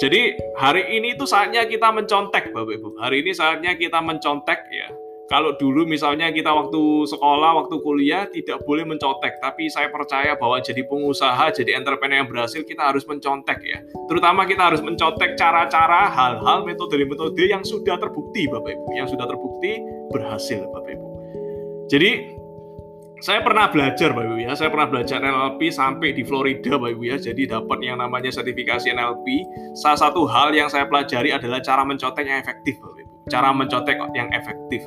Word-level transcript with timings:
Jadi 0.00 0.32
hari 0.56 0.96
ini 0.96 1.12
itu 1.12 1.28
saatnya 1.28 1.68
kita 1.68 1.92
mencontek 1.92 2.56
Bapak 2.56 2.72
Ibu. 2.72 2.96
Hari 3.04 3.20
ini 3.20 3.36
saatnya 3.36 3.76
kita 3.76 4.00
mencontek 4.00 4.64
ya. 4.72 4.88
Kalau 5.28 5.54
dulu 5.60 5.84
misalnya 5.86 6.32
kita 6.32 6.50
waktu 6.50 7.06
sekolah, 7.06 7.54
waktu 7.60 7.78
kuliah 7.84 8.24
tidak 8.32 8.64
boleh 8.66 8.82
mencontek, 8.82 9.38
tapi 9.44 9.68
saya 9.68 9.92
percaya 9.92 10.34
bahwa 10.40 10.58
jadi 10.58 10.82
pengusaha, 10.88 11.52
jadi 11.54 11.78
entrepreneur 11.78 12.24
yang 12.24 12.32
berhasil 12.32 12.64
kita 12.64 12.80
harus 12.80 13.04
mencontek 13.06 13.60
ya. 13.62 13.78
Terutama 14.08 14.48
kita 14.48 14.72
harus 14.72 14.80
mencontek 14.82 15.36
cara-cara, 15.36 16.08
hal-hal, 16.10 16.64
metode-metode 16.64 17.44
yang 17.46 17.62
sudah 17.62 18.00
terbukti 18.00 18.48
Bapak 18.50 18.72
Ibu, 18.74 18.84
yang 18.96 19.06
sudah 19.06 19.28
terbukti 19.28 19.84
berhasil 20.10 20.64
Bapak 20.74 20.96
Ibu. 20.96 21.06
Jadi 21.92 22.39
saya 23.20 23.44
pernah 23.44 23.68
belajar 23.68 24.16
Bapak 24.16 24.24
Ibu 24.32 24.36
ya, 24.40 24.52
saya 24.56 24.68
pernah 24.72 24.88
belajar 24.88 25.20
NLP 25.20 25.60
sampai 25.68 26.16
di 26.16 26.24
Florida 26.24 26.80
Bapak 26.80 26.90
Ibu 26.96 27.02
ya, 27.04 27.16
jadi 27.20 27.42
dapat 27.60 27.78
yang 27.84 28.00
namanya 28.00 28.32
sertifikasi 28.32 28.88
NLP. 28.96 29.26
Salah 29.76 30.00
satu 30.08 30.24
hal 30.24 30.56
yang 30.56 30.72
saya 30.72 30.88
pelajari 30.88 31.36
adalah 31.36 31.60
cara 31.60 31.84
mencontek 31.84 32.24
yang 32.24 32.40
efektif 32.40 32.80
Bapak 32.80 33.00
Ibu, 33.04 33.12
cara 33.28 33.48
mencontek 33.52 33.96
yang 34.16 34.28
efektif. 34.32 34.80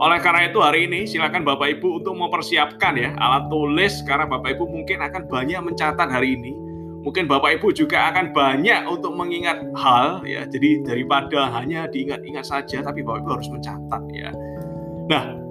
Oleh 0.00 0.18
karena 0.18 0.48
itu 0.48 0.58
hari 0.64 0.88
ini 0.88 1.04
silakan 1.04 1.44
Bapak 1.44 1.76
Ibu 1.78 2.00
untuk 2.02 2.16
mempersiapkan 2.16 2.96
ya 2.96 3.12
alat 3.20 3.52
tulis 3.52 4.00
karena 4.08 4.24
Bapak 4.24 4.56
Ibu 4.56 4.64
mungkin 4.64 5.04
akan 5.04 5.28
banyak 5.28 5.60
mencatat 5.60 6.08
hari 6.08 6.40
ini. 6.40 6.56
Mungkin 7.04 7.28
Bapak 7.28 7.60
Ibu 7.60 7.76
juga 7.76 8.08
akan 8.08 8.32
banyak 8.32 8.88
untuk 8.88 9.12
mengingat 9.12 9.60
hal 9.76 10.24
ya. 10.24 10.48
Jadi 10.48 10.80
daripada 10.88 11.52
hanya 11.52 11.84
diingat-ingat 11.84 12.48
saja 12.48 12.80
tapi 12.80 13.04
Bapak 13.04 13.20
Ibu 13.20 13.30
harus 13.38 13.48
mencatat 13.52 14.02
ya. 14.16 14.32
Nah, 15.04 15.43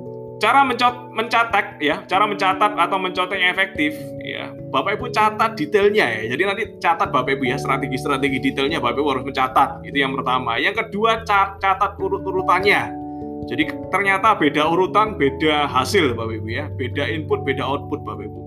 cara 0.43 0.59
mencot 0.67 1.15
mencatat 1.15 1.79
ya, 1.79 2.03
cara 2.03 2.27
mencatat 2.27 2.75
atau 2.75 2.99
mencontek 2.99 3.39
yang 3.39 3.55
efektif 3.55 3.95
ya. 4.19 4.51
Bapak 4.75 4.99
Ibu 4.99 5.07
catat 5.15 5.55
detailnya 5.55 6.03
ya. 6.19 6.35
Jadi 6.35 6.43
nanti 6.43 6.63
catat 6.83 7.15
Bapak 7.15 7.39
Ibu 7.39 7.47
ya 7.47 7.55
strategi-strategi 7.55 8.43
detailnya 8.43 8.83
Bapak 8.83 8.99
Ibu 8.99 9.09
harus 9.15 9.23
mencatat. 9.23 9.87
Itu 9.87 10.03
yang 10.03 10.11
pertama. 10.19 10.59
Yang 10.59 10.83
kedua 10.83 11.23
catat 11.23 11.95
urut-urutannya. 11.95 12.99
Jadi 13.47 13.63
ternyata 13.87 14.35
beda 14.35 14.67
urutan, 14.67 15.15
beda 15.15 15.71
hasil 15.71 16.11
Bapak 16.11 16.43
Ibu 16.43 16.47
ya. 16.51 16.67
Beda 16.75 17.07
input, 17.07 17.47
beda 17.47 17.63
output 17.63 18.03
Bapak 18.03 18.27
Ibu. 18.27 18.39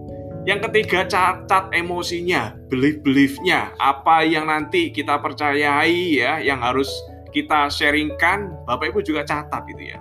Yang 0.44 0.60
ketiga 0.68 1.00
catat 1.08 1.72
emosinya, 1.72 2.54
belief-beliefnya, 2.68 3.72
apa 3.80 4.22
yang 4.22 4.46
nanti 4.46 4.92
kita 4.92 5.18
percayai 5.18 6.22
ya, 6.22 6.38
yang 6.44 6.60
harus 6.60 6.86
kita 7.32 7.72
sharingkan, 7.72 8.52
Bapak 8.68 8.92
Ibu 8.92 9.00
juga 9.02 9.24
catat 9.26 9.64
gitu 9.66 9.96
ya 9.96 9.98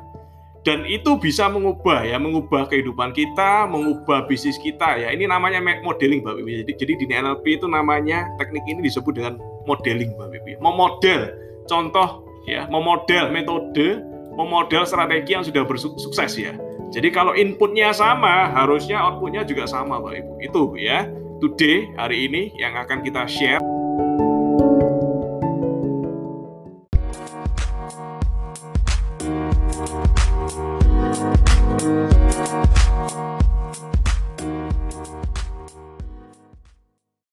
dan 0.66 0.82
itu 0.90 1.14
bisa 1.22 1.46
mengubah 1.46 2.02
ya 2.02 2.18
mengubah 2.18 2.66
kehidupan 2.66 3.14
kita 3.14 3.70
mengubah 3.70 4.26
bisnis 4.26 4.58
kita 4.58 4.98
ya. 4.98 5.14
Ini 5.14 5.30
namanya 5.30 5.62
modeling 5.86 6.26
Bapak 6.26 6.42
Ibu 6.42 6.66
jadi, 6.66 6.74
jadi 6.74 6.94
di 6.98 7.06
NLP 7.06 7.62
itu 7.62 7.70
namanya 7.70 8.26
teknik 8.42 8.66
ini 8.66 8.90
disebut 8.90 9.14
dengan 9.14 9.38
modeling 9.70 10.18
Bapak 10.18 10.42
Ibu 10.42 10.58
memodel. 10.60 11.38
Contoh 11.70 12.26
ya 12.50 12.66
memodel 12.66 13.30
metode 13.30 14.02
memodel 14.34 14.84
strategi 14.90 15.38
yang 15.38 15.46
sudah 15.46 15.62
bersukses 15.64 16.34
ya. 16.34 16.58
Jadi 16.90 17.14
kalau 17.14 17.38
inputnya 17.38 17.94
sama 17.94 18.50
harusnya 18.50 18.98
outputnya 18.98 19.46
juga 19.46 19.70
sama 19.70 20.02
Bapak 20.02 20.18
Ibu. 20.18 20.34
Itu 20.42 20.62
ya. 20.82 21.06
Today 21.36 21.92
hari 22.00 22.32
ini 22.32 22.56
yang 22.56 22.80
akan 22.80 23.04
kita 23.04 23.28
share 23.28 23.60